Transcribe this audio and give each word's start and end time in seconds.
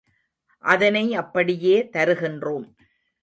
அதனை 0.63 1.13
அப்படியே 1.13 1.89
தருகின்றோம். 1.93 2.65